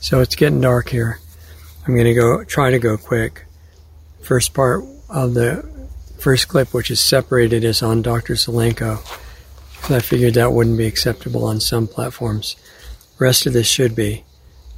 [0.00, 1.18] So it's getting dark here.
[1.86, 3.44] I'm going to go try to go quick.
[4.22, 5.68] First part of the
[6.18, 8.34] first clip, which is separated, is on Dr.
[8.34, 9.00] Zelenko.
[9.74, 12.56] Because I figured that wouldn't be acceptable on some platforms.
[13.18, 14.24] rest of this should be.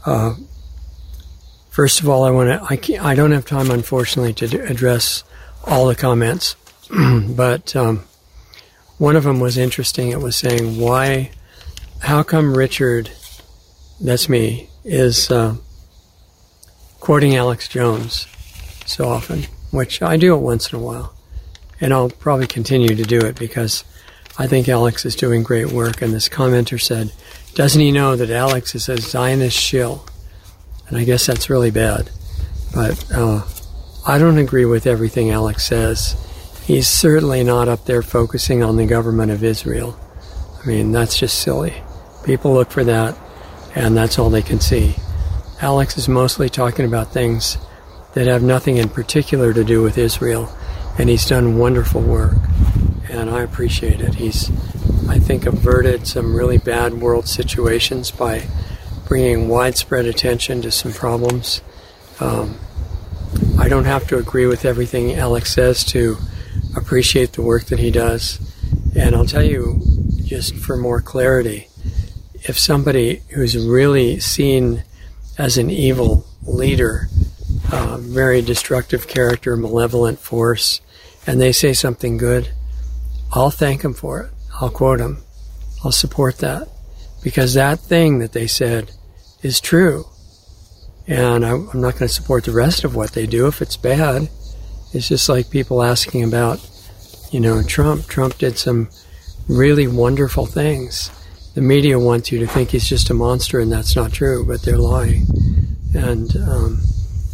[0.06, 0.34] Uh,
[1.68, 2.98] first of all, I want to.
[3.02, 5.24] I I don't have time, unfortunately, to address
[5.64, 6.56] all the comments,
[7.28, 8.04] but um,
[8.98, 10.10] one of them was interesting.
[10.10, 11.32] It was saying why,
[12.00, 13.10] how come Richard,
[14.00, 15.56] that's me, is uh,
[17.00, 18.26] quoting Alex Jones
[18.86, 21.14] so often, which I do it once in a while,
[21.80, 23.84] and I'll probably continue to do it because
[24.38, 26.02] I think Alex is doing great work.
[26.02, 27.12] And this commenter said,
[27.54, 30.06] doesn't he know that Alex is a Zionist shill?
[30.88, 32.10] And I guess that's really bad.
[32.74, 33.42] But uh,
[34.06, 36.16] I don't agree with everything Alex says.
[36.64, 39.98] He's certainly not up there focusing on the government of Israel.
[40.62, 41.82] I mean, that's just silly.
[42.24, 43.16] People look for that,
[43.74, 44.96] and that's all they can see.
[45.60, 47.58] Alex is mostly talking about things
[48.14, 50.52] that have nothing in particular to do with Israel,
[50.98, 52.36] and he's done wonderful work,
[53.08, 54.14] and I appreciate it.
[54.14, 54.50] He's,
[55.08, 58.46] I think, averted some really bad world situations by
[59.06, 61.62] bringing widespread attention to some problems.
[62.20, 62.58] Um,
[63.58, 66.16] I don't have to agree with everything Alex says to
[66.76, 68.40] appreciate the work that he does.
[68.94, 69.80] And I'll tell you,
[70.24, 71.68] just for more clarity,
[72.42, 74.84] if somebody who's really seen
[75.38, 77.08] as an evil leader,
[77.72, 80.80] uh, very destructive character, malevolent force,
[81.26, 82.50] and they say something good,
[83.32, 84.30] I'll thank them for it.
[84.60, 85.22] I'll quote them.
[85.84, 86.68] I'll support that.
[87.22, 88.92] Because that thing that they said
[89.42, 90.06] is true.
[91.06, 94.28] And I'm not going to support the rest of what they do if it's bad.
[94.92, 96.66] It's just like people asking about,
[97.30, 98.06] you know, Trump.
[98.06, 98.88] Trump did some
[99.48, 101.10] really wonderful things.
[101.54, 104.62] The media wants you to think he's just a monster, and that's not true, but
[104.62, 105.26] they're lying.
[105.94, 106.80] And um,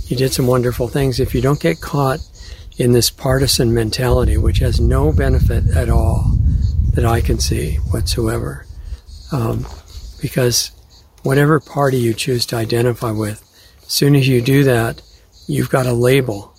[0.06, 1.20] he did some wonderful things.
[1.20, 2.20] If you don't get caught
[2.78, 6.34] in this partisan mentality, which has no benefit at all
[6.94, 8.64] that I can see whatsoever,
[9.32, 9.66] um,
[10.22, 10.70] because
[11.22, 13.42] whatever party you choose to identify with,
[13.84, 15.02] as soon as you do that,
[15.46, 16.54] you've got a label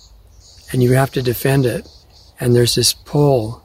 [0.70, 1.88] and you have to defend it.
[2.38, 3.64] And there's this pull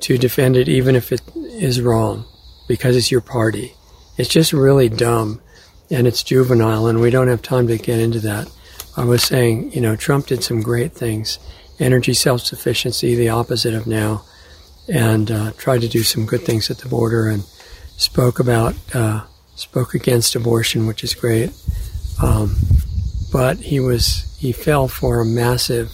[0.00, 2.26] to defend it even if it is wrong
[2.70, 3.74] because it's your party.
[4.16, 5.40] It's just really dumb
[5.90, 8.48] and it's juvenile and we don't have time to get into that.
[8.96, 11.40] I was saying, you know, Trump did some great things.
[11.80, 14.22] Energy self-sufficiency, the opposite of now,
[14.88, 17.42] and uh, tried to do some good things at the border and
[17.96, 19.24] spoke about, uh,
[19.56, 21.50] spoke against abortion, which is great.
[22.22, 22.54] Um,
[23.32, 25.90] but he was he fell for a massive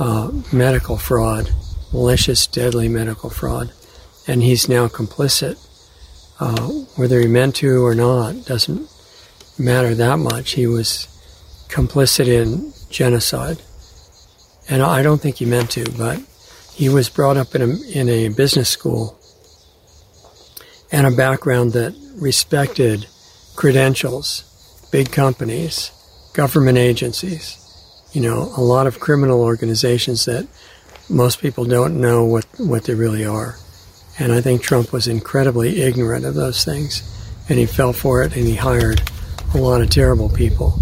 [0.00, 1.52] uh, medical fraud,
[1.92, 3.72] malicious, deadly medical fraud,
[4.26, 5.56] and he's now complicit.
[6.40, 8.88] Uh, whether he meant to or not doesn't
[9.58, 10.52] matter that much.
[10.52, 11.06] He was
[11.68, 13.62] complicit in genocide,
[14.68, 16.18] and I don't think he meant to, but
[16.72, 19.18] he was brought up in a, in a business school
[20.90, 23.06] and a background that respected
[23.54, 25.92] credentials, big companies
[26.32, 27.58] government agencies,
[28.12, 30.46] you know, a lot of criminal organizations that
[31.08, 33.56] most people don't know what, what they really are.
[34.20, 37.02] And I think Trump was incredibly ignorant of those things.
[37.48, 39.02] And he fell for it and he hired
[39.54, 40.78] a lot of terrible people.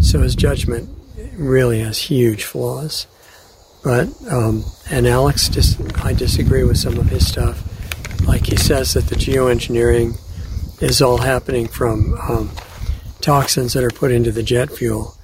[0.00, 0.90] So his judgment
[1.34, 3.06] really has huge flaws.
[3.84, 5.48] But, um, and Alex,
[6.02, 7.62] I disagree with some of his stuff.
[8.26, 10.18] Like he says that the geoengineering
[10.82, 12.50] is all happening from um,
[13.20, 15.14] toxins that are put into the jet fuel.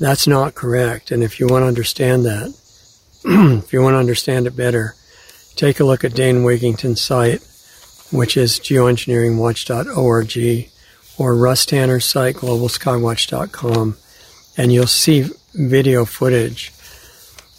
[0.00, 1.12] That's not correct.
[1.12, 2.52] And if you want to understand that,
[3.64, 4.95] if you want to understand it better,
[5.56, 7.40] take a look at Dane Wigington's site,
[8.12, 10.70] which is geoengineeringwatch.org,
[11.18, 13.96] or Russ Tanner's site, globalskywatch.com,
[14.56, 16.72] and you'll see video footage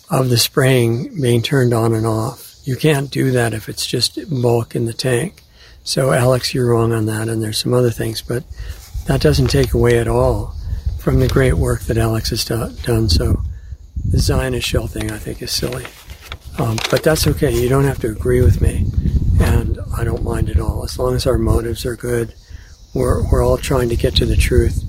[0.09, 2.55] of the spraying being turned on and off.
[2.63, 5.43] You can't do that if it's just bulk in the tank.
[5.83, 8.43] So, Alex, you're wrong on that, and there's some other things, but
[9.05, 10.53] that doesn't take away at all
[10.99, 13.09] from the great work that Alex has do- done.
[13.09, 13.41] So
[14.03, 15.85] the Zionist shell thing, I think, is silly.
[16.59, 17.51] Um, but that's okay.
[17.51, 18.85] You don't have to agree with me,
[19.39, 20.83] and I don't mind at all.
[20.83, 22.33] As long as our motives are good,
[22.93, 24.83] we're, we're all trying to get to the truth.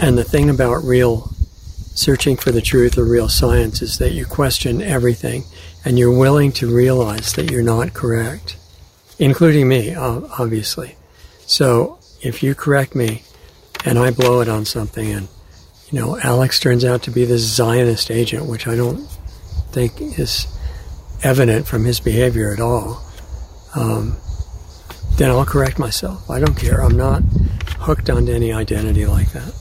[0.00, 1.30] And the thing about real
[1.96, 5.44] searching for the truth or real science is that you question everything
[5.84, 8.56] and you're willing to realize that you're not correct,
[9.18, 10.94] including me, obviously.
[11.46, 13.22] So if you correct me
[13.84, 15.28] and I blow it on something and
[15.90, 18.98] you know Alex turns out to be this Zionist agent, which I don't
[19.70, 20.46] think is
[21.22, 23.02] evident from his behavior at all,
[23.74, 24.16] um,
[25.16, 26.28] then I'll correct myself.
[26.30, 26.82] I don't care.
[26.82, 27.22] I'm not
[27.78, 29.52] hooked onto any identity like that.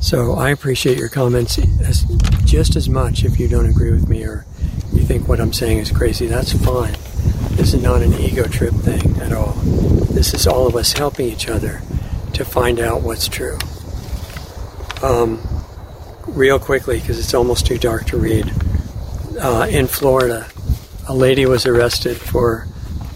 [0.00, 2.04] So I appreciate your comments as,
[2.44, 4.46] just as much if you don't agree with me or
[4.92, 6.26] you think what I'm saying is crazy.
[6.26, 6.92] That's fine.
[7.56, 9.52] This is not an ego trip thing at all.
[10.12, 11.82] This is all of us helping each other
[12.34, 13.58] to find out what's true.
[15.02, 15.40] Um,
[16.28, 18.52] real quickly, because it's almost too dark to read.
[19.40, 20.46] Uh, in Florida,
[21.08, 22.68] a lady was arrested for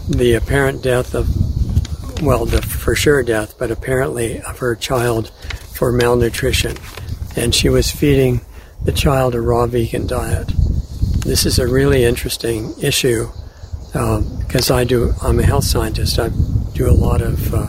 [0.09, 1.29] the apparent death of,
[2.23, 5.29] well, the for sure death, but apparently of her child
[5.73, 6.75] for malnutrition.
[7.35, 8.41] And she was feeding
[8.83, 10.47] the child a raw vegan diet.
[11.19, 13.27] This is a really interesting issue
[13.91, 16.17] because um, I do, I'm a health scientist.
[16.17, 16.29] I
[16.73, 17.67] do a lot of uh,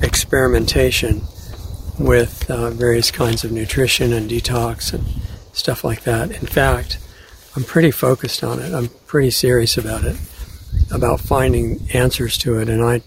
[0.00, 1.20] experimentation
[1.98, 5.04] with uh, various kinds of nutrition and detox and
[5.52, 6.30] stuff like that.
[6.30, 6.98] In fact,
[7.56, 8.72] I'm pretty focused on it.
[8.72, 10.16] I'm pretty serious about it,
[10.90, 12.68] about finding answers to it.
[12.68, 13.02] And I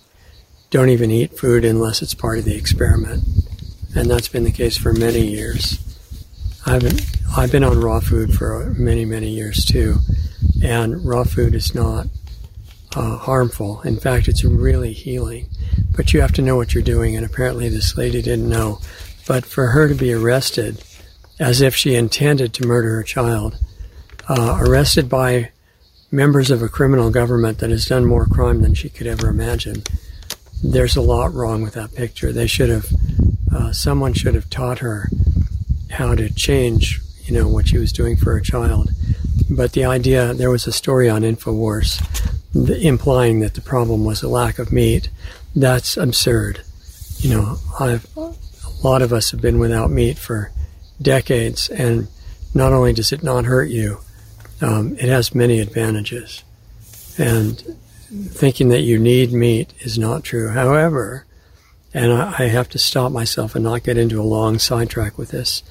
[0.69, 3.23] don't even eat food unless it's part of the experiment.
[3.95, 5.79] And that's been the case for many years.
[6.65, 6.97] I've been,
[7.35, 9.97] I've been on raw food for many, many years too.
[10.63, 12.07] And raw food is not
[12.95, 13.81] uh, harmful.
[13.81, 15.47] In fact, it's really healing
[15.95, 17.15] but you have to know what you're doing.
[17.15, 18.79] And apparently, this lady didn't know.
[19.27, 20.83] But for her to be arrested
[21.39, 23.57] as if she intended to murder her child,
[24.27, 25.51] uh, arrested by
[26.11, 29.83] members of a criminal government that has done more crime than she could ever imagine,
[30.63, 32.31] there's a lot wrong with that picture.
[32.31, 32.87] They should have,
[33.53, 35.09] uh, someone should have taught her
[35.91, 38.91] how to change, you know, what she was doing for her child.
[39.49, 42.01] But the idea, there was a story on InfoWars
[42.81, 45.09] implying that the problem was a lack of meat
[45.55, 46.61] that's absurd.
[47.17, 48.33] You know, I've, a
[48.83, 50.51] lot of us have been without meat for
[51.01, 52.07] decades, and
[52.53, 53.99] not only does it not hurt you,
[54.61, 56.43] um, it has many advantages.
[57.17, 57.77] And
[58.29, 60.49] thinking that you need meat is not true.
[60.49, 61.25] However,
[61.93, 65.31] and I, I have to stop myself and not get into a long sidetrack with
[65.31, 65.63] this.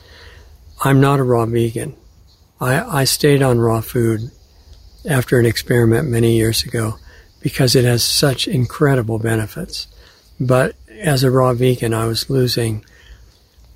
[0.82, 1.96] I'm not a raw vegan.
[2.60, 4.30] I, I stayed on raw food
[5.08, 6.98] after an experiment many years ago
[7.40, 9.86] because it has such incredible benefits.
[10.40, 12.84] But as a raw vegan, I was losing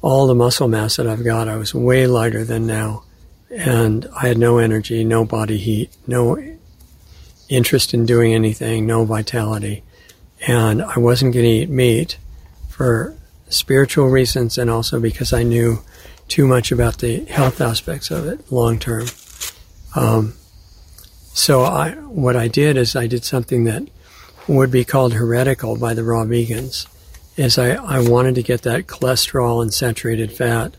[0.00, 1.48] all the muscle mass that I've got.
[1.48, 3.04] I was way lighter than now.
[3.50, 6.38] And I had no energy, no body heat, no
[7.48, 9.82] interest in doing anything, no vitality.
[10.46, 12.18] And I wasn't going to eat meat
[12.68, 13.16] for
[13.48, 15.78] spiritual reasons and also because I knew
[16.28, 19.06] too much about the health aspects of it long term.
[19.96, 20.34] Um,
[21.32, 23.88] so I, what I did is I did something that
[24.46, 26.86] would be called heretical by the raw vegans.
[27.36, 30.76] Is I, I wanted to get that cholesterol and saturated fat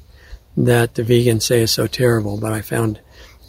[0.65, 2.99] that the vegans say is so terrible, but I found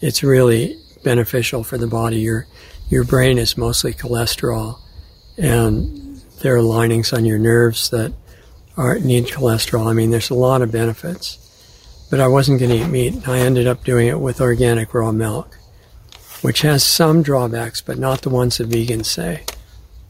[0.00, 2.20] it's really beneficial for the body.
[2.20, 2.46] Your
[2.88, 4.78] your brain is mostly cholesterol,
[5.36, 8.12] and there are linings on your nerves that
[8.76, 9.86] are need cholesterol.
[9.86, 11.36] I mean, there's a lot of benefits.
[12.10, 13.28] But I wasn't going to eat meat.
[13.28, 15.56] I ended up doing it with organic raw milk
[16.42, 19.44] which has some drawbacks, but not the ones that vegans say.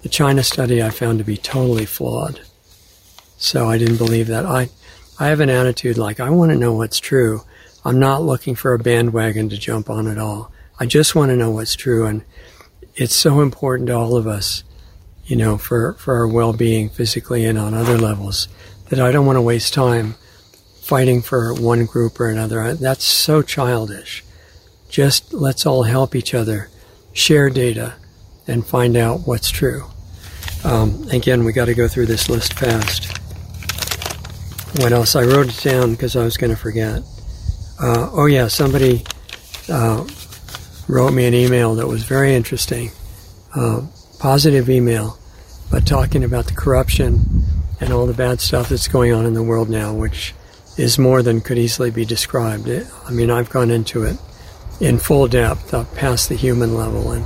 [0.03, 2.41] The China study I found to be totally flawed.
[3.37, 4.47] So I didn't believe that.
[4.47, 4.69] I,
[5.21, 7.43] I have an attitude like I want to know what's true.
[7.85, 10.51] I'm not looking for a bandwagon to jump on at all.
[10.79, 12.07] I just want to know what's true.
[12.07, 12.25] And
[12.95, 14.65] it's so important to all of us,
[15.27, 18.49] you know, for, for our well being physically and on other levels
[18.89, 20.15] that I don't want to waste time
[20.81, 22.73] fighting for one group or another.
[22.73, 24.25] That's so childish.
[24.89, 26.71] Just let's all help each other,
[27.13, 27.93] share data,
[28.47, 29.85] and find out what's true.
[30.65, 33.20] Um, again, we got to go through this list fast.
[34.77, 35.17] What else?
[35.17, 37.03] I wrote it down because I was going to forget.
[37.81, 39.05] Uh, oh, yeah, somebody
[39.69, 40.07] uh,
[40.89, 42.91] wrote me an email that was very interesting.
[43.55, 43.83] Uh,
[44.19, 45.19] positive email,
[45.71, 47.43] but talking about the corruption
[47.81, 50.35] and all the bad stuff that's going on in the world now, which
[50.77, 52.69] is more than could easily be described.
[52.69, 54.19] It, I mean, I've gone into it
[54.81, 57.25] in full depth up past the human level, and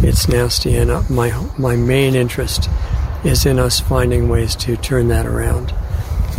[0.00, 0.76] it's nasty.
[0.76, 2.68] And uh, my my main interest
[3.24, 5.72] is in us finding ways to turn that around.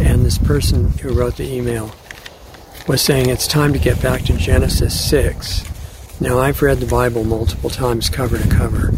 [0.01, 1.91] And this person who wrote the email
[2.87, 5.63] was saying it's time to get back to Genesis six.
[6.21, 8.89] Now I've read the Bible multiple times, cover to cover,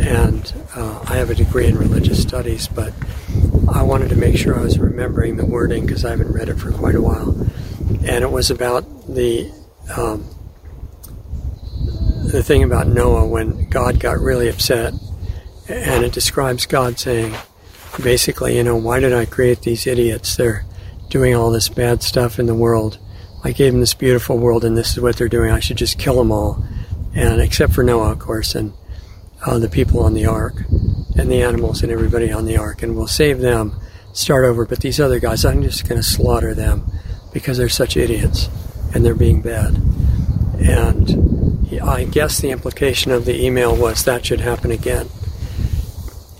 [0.00, 2.92] and uh, I have a degree in religious studies, but
[3.72, 6.54] I wanted to make sure I was remembering the wording because I haven't read it
[6.54, 7.36] for quite a while.
[8.04, 9.50] And it was about the
[9.96, 10.24] um,
[12.32, 14.94] the thing about Noah when God got really upset,
[15.68, 17.34] and it describes God saying,
[18.02, 20.36] basically, you know, why did I create these idiots?
[20.36, 20.64] They're
[21.08, 22.98] doing all this bad stuff in the world.
[23.44, 25.50] I gave them this beautiful world, and this is what they're doing.
[25.50, 26.64] I should just kill them all,
[27.14, 28.72] and except for Noah, of course, and
[29.44, 30.64] uh, the people on the ark,
[31.16, 33.78] and the animals and everybody on the ark, and we'll save them,
[34.12, 34.66] start over.
[34.66, 36.90] But these other guys, I'm just going to slaughter them
[37.32, 38.48] because they're such idiots
[38.94, 39.76] and they're being bad.
[40.60, 45.08] And I guess the implication of the email was that should happen again.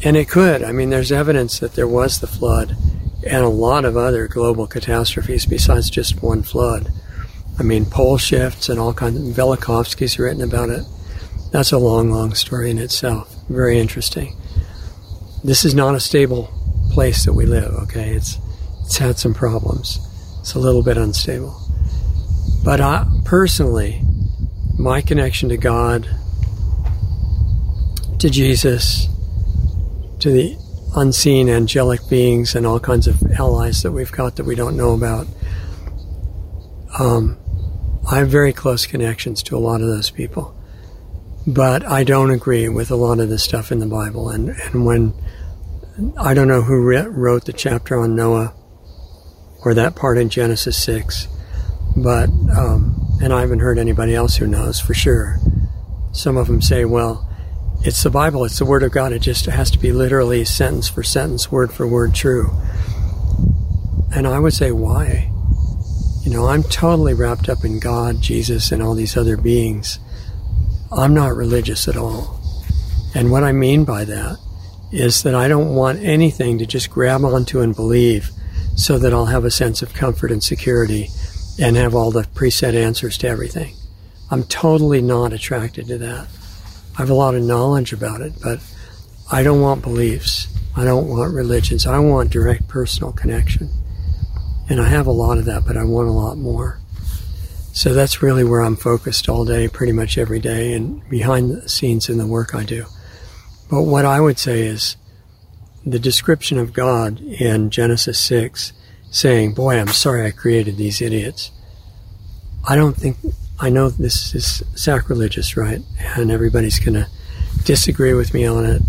[0.07, 0.63] And it could.
[0.63, 2.77] I mean, there's evidence that there was the flood
[3.27, 6.93] and a lot of other global catastrophes besides just one flood.
[7.59, 10.85] I mean, pole shifts and all kinds of, Velikovsky's written about it.
[11.51, 13.35] That's a long, long story in itself.
[13.49, 14.37] Very interesting.
[15.43, 16.55] This is not a stable
[16.93, 18.11] place that we live, okay?
[18.11, 18.39] It's,
[18.85, 19.99] it's had some problems.
[20.39, 21.61] It's a little bit unstable.
[22.65, 24.03] But I, personally,
[24.79, 26.09] my connection to God,
[28.21, 29.09] to Jesus,
[30.27, 30.59] to the
[30.97, 34.93] unseen angelic beings and all kinds of allies that we've got that we don't know
[34.93, 35.25] about.
[36.99, 37.39] Um,
[38.11, 40.53] I have very close connections to a lot of those people.
[41.47, 44.31] But I don't agree with a lot of the stuff in the Bible.
[44.31, 45.15] And, and when
[46.19, 48.53] I don't know who re- wrote the chapter on Noah
[49.65, 51.29] or that part in Genesis 6,
[51.97, 55.39] but, um, and I haven't heard anybody else who knows for sure.
[56.11, 57.31] Some of them say, well,
[57.83, 59.13] it's the Bible, it's the Word of God.
[59.13, 62.51] It just has to be literally sentence for sentence, word for word true.
[64.15, 65.31] And I would say, why?
[66.23, 69.99] You know, I'm totally wrapped up in God, Jesus, and all these other beings.
[70.91, 72.41] I'm not religious at all.
[73.15, 74.39] And what I mean by that
[74.93, 78.31] is that I don't want anything to just grab onto and believe
[78.77, 81.09] so that I'll have a sense of comfort and security
[81.61, 83.75] and have all the preset answers to everything.
[84.31, 86.29] I'm totally not attracted to that.
[86.97, 88.59] I have a lot of knowledge about it, but
[89.31, 90.47] I don't want beliefs.
[90.75, 91.87] I don't want religions.
[91.87, 93.69] I want direct personal connection.
[94.71, 96.81] And I have a lot of that, but I want a lot more.
[97.73, 101.69] So that's really where I'm focused all day, pretty much every day, and behind the
[101.69, 102.87] scenes in the work I do.
[103.71, 104.97] But what I would say is
[105.85, 108.73] the description of God in Genesis 6
[109.11, 111.51] saying, Boy, I'm sorry I created these idiots.
[112.67, 113.19] I don't think
[113.59, 115.81] I know this is sacrilegious, right?
[116.17, 117.09] And everybody's going to
[117.65, 118.83] disagree with me on it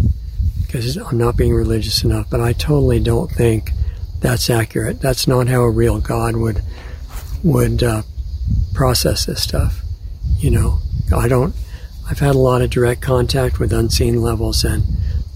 [0.62, 3.72] because I'm not being religious enough, but I totally don't think
[4.20, 5.02] that's accurate.
[5.02, 6.62] That's not how a real God would
[7.44, 8.02] would uh,
[8.74, 9.82] process this stuff.
[10.38, 10.80] You know,
[11.16, 11.56] I don't.
[12.10, 14.84] I've had a lot of direct contact with unseen levels, and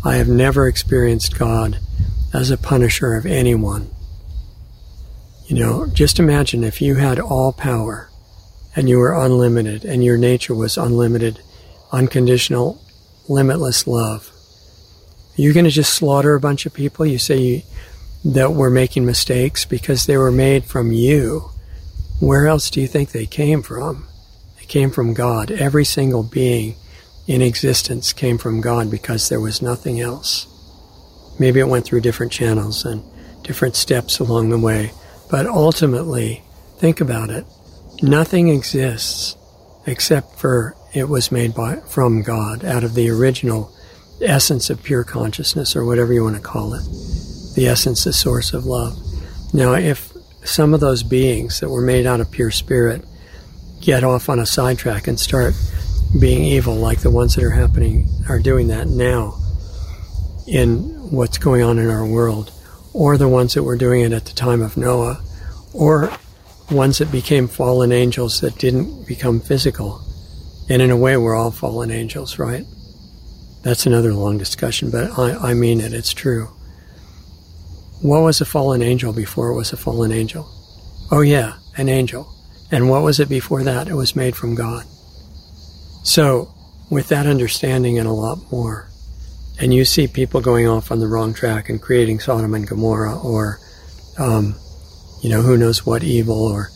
[0.04, 1.80] I have never experienced God
[2.34, 3.90] as a punisher of anyone.
[5.48, 8.11] You know, just imagine if you had all power
[8.76, 11.40] and you were unlimited, and your nature was unlimited,
[11.92, 12.82] unconditional,
[13.28, 14.32] limitless love.
[15.38, 17.06] Are you going to just slaughter a bunch of people?
[17.06, 17.62] You say you,
[18.24, 21.50] that were making mistakes because they were made from you.
[22.20, 24.08] Where else do you think they came from?
[24.60, 25.52] They came from God.
[25.52, 26.76] Every single being
[27.28, 30.48] in existence came from God because there was nothing else.
[31.40, 33.04] Maybe it went through different channels and
[33.44, 34.92] different steps along the way,
[35.30, 36.44] but ultimately,
[36.78, 37.46] think about it.
[38.02, 39.38] Nothing exists
[39.86, 43.72] except for it was made by from God out of the original
[44.22, 46.84] essence of pure consciousness or whatever you want to call it.
[47.56, 48.98] The essence, the source of love.
[49.54, 53.06] Now, if some of those beings that were made out of pure spirit
[53.82, 55.54] get off on a sidetrack and start
[56.20, 59.38] being evil like the ones that are happening are doing that now
[60.48, 60.80] in
[61.12, 62.52] what's going on in our world
[62.94, 65.22] or the ones that were doing it at the time of Noah
[65.74, 66.12] or
[66.72, 70.02] ones that became fallen angels that didn't become physical.
[70.70, 72.66] And in a way, we're all fallen angels, right?
[73.64, 75.94] That's another long discussion, but I, I mean it.
[75.94, 76.48] It's true.
[78.02, 80.50] What was a fallen angel before it was a fallen angel?
[81.12, 82.34] Oh, yeah, an angel.
[82.72, 83.88] And what was it before that?
[83.88, 84.86] It was made from God.
[86.04, 86.54] So,
[86.90, 88.90] with that understanding and a lot more,
[89.60, 93.20] and you see people going off on the wrong track and creating Sodom and Gomorrah
[93.20, 93.60] or
[94.18, 94.56] um,
[95.22, 96.72] you know, who knows what evil or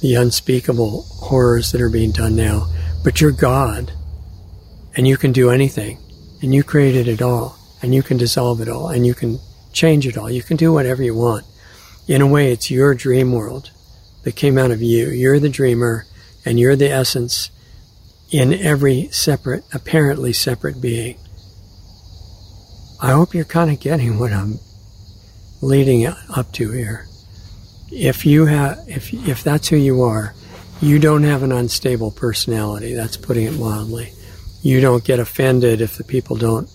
[0.00, 2.66] the unspeakable horrors that are being done now.
[3.04, 3.92] But you're God,
[4.96, 5.98] and you can do anything,
[6.40, 9.38] and you created it all, and you can dissolve it all, and you can
[9.72, 10.30] change it all.
[10.30, 11.44] You can do whatever you want.
[12.08, 13.70] In a way, it's your dream world
[14.24, 15.08] that came out of you.
[15.08, 16.06] You're the dreamer,
[16.44, 17.50] and you're the essence
[18.30, 21.18] in every separate, apparently separate being.
[23.00, 24.58] I hope you're kind of getting what I'm
[25.60, 27.06] leading up to here
[27.92, 30.34] if you have if if that's who you are,
[30.80, 32.94] you don't have an unstable personality.
[32.94, 34.12] That's putting it mildly.
[34.62, 36.68] You don't get offended if the people don't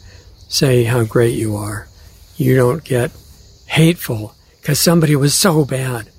[0.48, 1.88] say how great you are.
[2.36, 3.12] You don't get
[3.66, 6.10] hateful because somebody was so bad.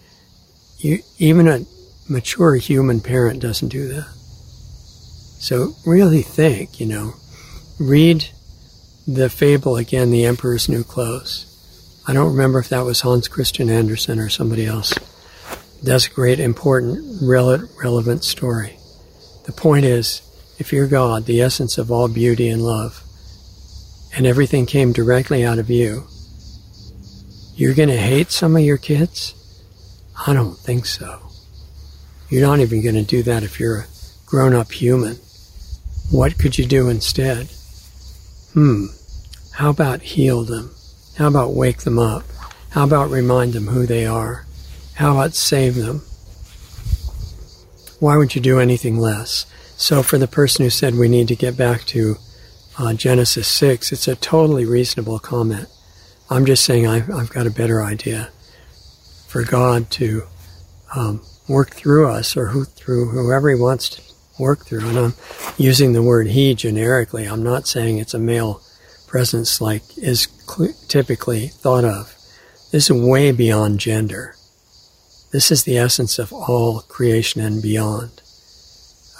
[0.78, 1.60] You even a
[2.08, 4.08] mature human parent doesn't do that.
[5.40, 7.14] So really think, you know,
[7.78, 8.28] read
[9.06, 11.47] the fable again, The Emperor's New Clothes
[12.08, 14.94] I don't remember if that was Hans Christian Andersen or somebody else.
[15.82, 18.78] That's a great, important, rele- relevant story.
[19.44, 20.22] The point is,
[20.58, 23.02] if you're God, the essence of all beauty and love,
[24.16, 26.06] and everything came directly out of you,
[27.54, 29.34] you're going to hate some of your kids?
[30.26, 31.20] I don't think so.
[32.30, 33.86] You're not even going to do that if you're a
[34.24, 35.16] grown up human.
[36.10, 37.48] What could you do instead?
[38.54, 38.86] Hmm,
[39.52, 40.74] how about heal them?
[41.18, 42.22] How about wake them up?
[42.70, 44.46] How about remind them who they are?
[44.94, 46.02] How about save them?
[47.98, 49.44] Why would you do anything less?
[49.76, 52.18] So, for the person who said we need to get back to
[52.78, 55.66] uh, Genesis 6, it's a totally reasonable comment.
[56.30, 58.30] I'm just saying I've, I've got a better idea
[59.26, 60.22] for God to
[60.94, 64.02] um, work through us or who, through whoever He wants to
[64.38, 64.88] work through.
[64.88, 65.14] And I'm
[65.56, 67.24] using the word He generically.
[67.24, 68.62] I'm not saying it's a male
[69.08, 70.28] presence like is
[70.88, 72.14] typically thought of.
[72.70, 74.34] This is way beyond gender.
[75.30, 78.22] This is the essence of all creation and beyond.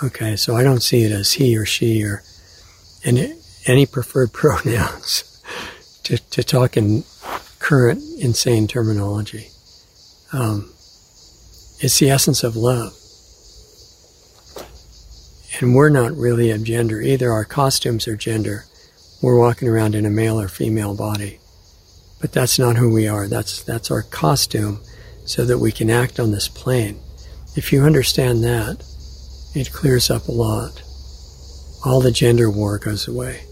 [0.03, 2.23] Okay, so I don't see it as he or she or
[3.05, 3.35] any,
[3.67, 5.43] any preferred pronouns
[6.05, 7.05] to, to talk in
[7.59, 9.49] current insane terminology.
[10.33, 10.71] Um,
[11.81, 12.93] it's the essence of love.
[15.61, 17.33] And we're not really of gender either.
[17.33, 18.65] Our costumes are gender.
[19.21, 21.41] We're walking around in a male or female body.
[22.21, 23.27] But that's not who we are.
[23.27, 24.81] That's, that's our costume
[25.25, 27.01] so that we can act on this plane.
[27.57, 28.85] If you understand that,
[29.55, 30.83] it clears up a lot.
[31.85, 33.43] All the gender war goes away.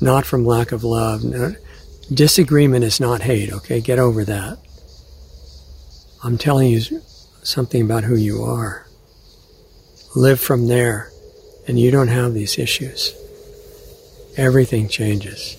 [0.00, 1.24] Not from lack of love.
[1.24, 1.54] No,
[2.12, 3.80] disagreement is not hate, okay?
[3.80, 4.58] Get over that.
[6.22, 6.80] I'm telling you
[7.42, 8.86] something about who you are.
[10.16, 11.10] Live from there,
[11.66, 13.14] and you don't have these issues.
[14.36, 15.56] Everything changes.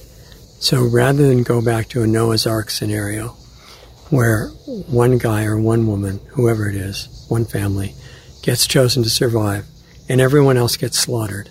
[0.59, 3.35] So rather than go back to a Noah's Ark scenario,
[4.09, 7.95] where one guy or one woman, whoever it is, one family,
[8.41, 9.65] gets chosen to survive,
[10.07, 11.49] and everyone else gets slaughtered.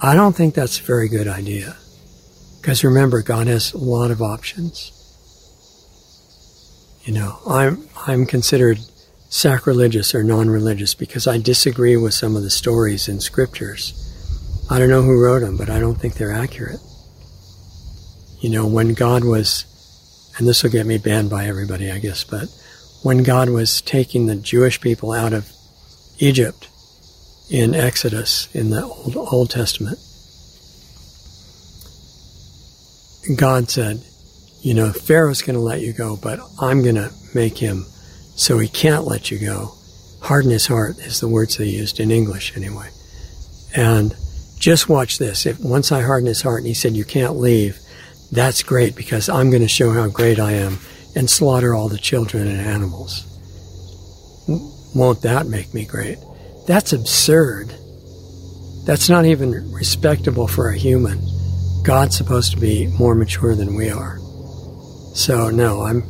[0.00, 1.76] I don't think that's a very good idea.
[2.60, 4.92] Because remember, God has a lot of options.
[7.04, 8.78] You know, I'm, I'm considered
[9.28, 14.11] sacrilegious or non-religious because I disagree with some of the stories in scriptures.
[14.72, 16.80] I don't know who wrote them, but I don't think they're accurate.
[18.40, 19.66] You know, when God was,
[20.38, 22.48] and this will get me banned by everybody, I guess, but
[23.02, 25.52] when God was taking the Jewish people out of
[26.20, 26.70] Egypt
[27.50, 29.98] in Exodus in the Old, Old Testament.
[33.36, 34.02] God said,
[34.62, 37.84] you know, Pharaoh's going to let you go, but I'm going to make him
[38.36, 39.74] so he can't let you go.
[40.22, 42.88] Harden his heart is the words they used in English anyway.
[43.76, 44.16] And
[44.62, 45.44] just watch this.
[45.44, 47.80] If once I harden his heart and he said, you can't leave,
[48.30, 50.78] that's great because I'm going to show how great I am
[51.16, 53.26] and slaughter all the children and animals.
[54.94, 56.18] Won't that make me great?
[56.68, 57.74] That's absurd.
[58.86, 61.20] That's not even respectable for a human.
[61.82, 64.18] God's supposed to be more mature than we are.
[65.14, 66.04] So no, I'm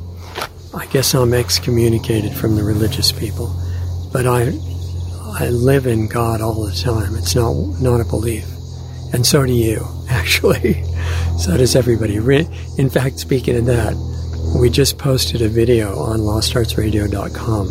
[0.74, 3.54] I guess I'm excommunicated from the religious people.
[4.12, 4.52] But I
[5.38, 7.16] I live in God all the time.
[7.16, 8.44] It's not not a belief.
[9.12, 10.84] And so do you, actually.
[11.38, 12.16] so does everybody.
[12.78, 13.94] In fact, speaking of that,
[14.58, 17.68] we just posted a video on lostartsradio.com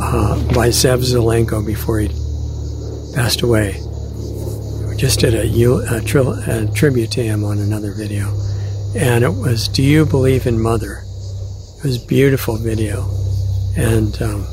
[0.00, 2.08] uh, by Zev Zelenko before he
[3.14, 3.80] passed away.
[4.88, 5.46] We just did a,
[5.96, 8.26] a, tri- a tribute to him on another video.
[8.96, 11.04] And it was, Do You Believe in Mother?
[11.78, 13.08] It was a beautiful video.
[13.76, 14.46] And um,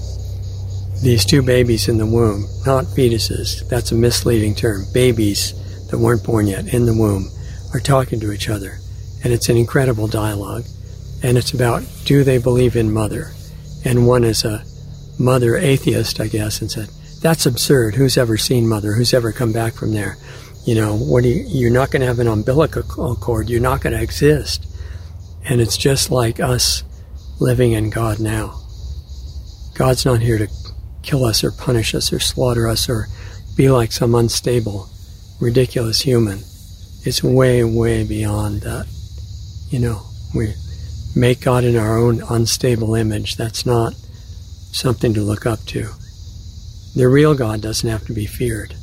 [1.06, 5.54] these two babies in the womb, not fetuses, that's a misleading term, babies
[5.92, 7.30] that weren't born yet in the womb,
[7.76, 8.80] are talking to each other.
[9.24, 10.64] And it's an incredible dialogue
[11.22, 13.34] and it's about do they believe in mother?
[13.86, 14.64] And one is a
[15.20, 16.90] mother atheist, I guess, and said,
[17.22, 17.94] that's absurd.
[17.94, 18.94] Who's ever seen mother?
[18.94, 20.18] Who's ever come back from there?
[20.66, 23.48] You know, what do you, you're not going to have an umbilical uh, cord.
[23.48, 24.66] You're not going to exist.
[25.44, 26.84] And it's just like us
[27.40, 28.60] living in God now.
[29.76, 30.48] God's not here to
[31.06, 33.08] kill us or punish us or slaughter us or
[33.56, 34.90] be like some unstable,
[35.40, 36.40] ridiculous human.
[37.04, 38.88] It's way, way beyond that.
[39.70, 40.02] You know,
[40.34, 40.54] we
[41.16, 43.36] make God in our own unstable image.
[43.36, 45.90] That's not something to look up to.
[46.96, 48.74] The real God doesn't have to be feared.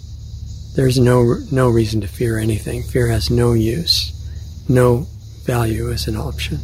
[0.74, 2.82] There's no, no reason to fear anything.
[2.82, 4.12] Fear has no use,
[4.68, 5.06] no
[5.44, 6.58] value as an option.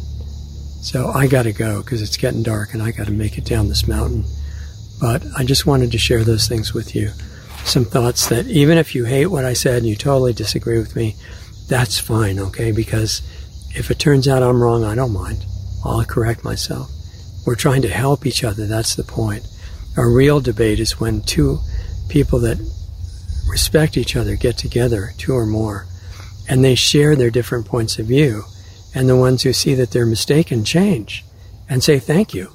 [0.81, 3.45] So I got to go because it's getting dark and I got to make it
[3.45, 4.23] down this mountain.
[4.99, 7.09] But I just wanted to share those things with you.
[7.63, 10.95] Some thoughts that even if you hate what I said and you totally disagree with
[10.95, 11.15] me,
[11.67, 12.71] that's fine, okay?
[12.71, 13.21] Because
[13.75, 15.45] if it turns out I'm wrong, I don't mind.
[15.85, 16.89] I'll correct myself.
[17.45, 18.65] We're trying to help each other.
[18.65, 19.47] That's the point.
[19.97, 21.59] A real debate is when two
[22.09, 22.57] people that
[23.49, 25.85] respect each other get together, two or more,
[26.47, 28.43] and they share their different points of view.
[28.95, 31.23] And the ones who see that they're mistaken change
[31.69, 32.51] and say thank you.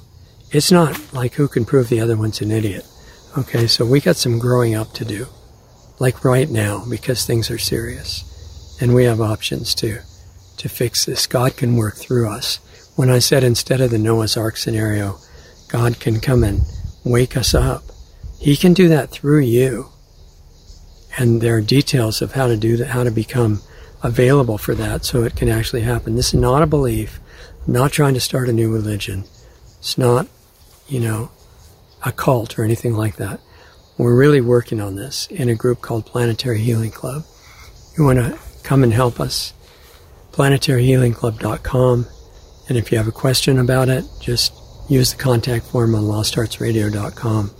[0.51, 2.85] It's not like who can prove the other one's an idiot.
[3.37, 5.27] Okay, so we got some growing up to do,
[5.99, 8.77] like right now, because things are serious.
[8.79, 9.99] And we have options to,
[10.57, 11.27] to fix this.
[11.27, 12.59] God can work through us.
[12.95, 15.17] When I said instead of the Noah's Ark scenario,
[15.67, 16.61] God can come and
[17.03, 17.83] wake us up,
[18.39, 19.87] He can do that through you.
[21.17, 23.61] And there are details of how to do that, how to become
[24.03, 26.15] available for that so it can actually happen.
[26.15, 27.19] This is not a belief.
[27.65, 29.23] I'm not trying to start a new religion.
[29.79, 30.27] It's not,
[30.87, 31.31] you know,
[32.05, 33.39] a cult or anything like that.
[33.97, 37.23] We're really working on this in a group called Planetary Healing Club.
[37.97, 39.53] You want to come and help us?
[40.35, 42.07] planetaryhealingclub.com.
[42.67, 44.53] And if you have a question about it, just
[44.89, 47.51] use the contact form on lostartsradio.com.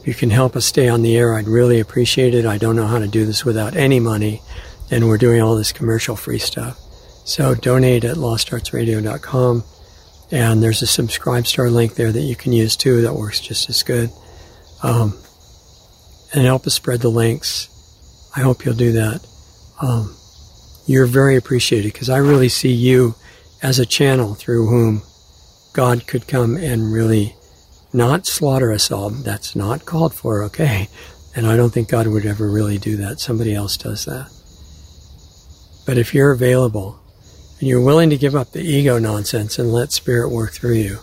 [0.00, 2.46] If you can help us stay on the air, I'd really appreciate it.
[2.46, 4.40] I don't know how to do this without any money
[4.90, 6.78] and we're doing all this commercial free stuff.
[7.24, 9.64] So donate at lostartsradio.com.
[10.30, 13.68] And there's a subscribe star link there that you can use too that works just
[13.70, 14.10] as good.
[14.82, 15.16] Um,
[16.34, 17.68] and help us spread the links.
[18.34, 19.26] I hope you'll do that.
[19.80, 20.16] Um,
[20.86, 23.14] you're very appreciated because I really see you
[23.62, 25.02] as a channel through whom
[25.72, 27.34] God could come and really
[27.92, 29.10] not slaughter us all.
[29.10, 30.88] That's not called for, okay?
[31.34, 33.20] And I don't think God would ever really do that.
[33.20, 34.30] Somebody else does that.
[35.86, 36.98] But if you're available
[37.58, 40.98] and you're willing to give up the ego nonsense and let spirit work through you,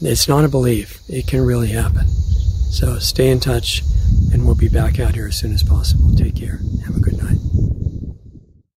[0.00, 1.00] it's not a belief.
[1.08, 2.08] It can really happen.
[2.08, 3.82] So stay in touch
[4.32, 6.14] and we'll be back out here as soon as possible.
[6.14, 6.60] Take care.
[6.84, 7.38] Have a good night.